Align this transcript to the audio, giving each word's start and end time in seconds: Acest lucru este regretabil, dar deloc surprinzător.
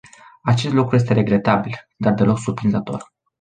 Acest 0.41 0.73
lucru 0.73 0.95
este 0.95 1.13
regretabil, 1.13 1.73
dar 1.97 2.13
deloc 2.13 2.37
surprinzător. 2.39 3.13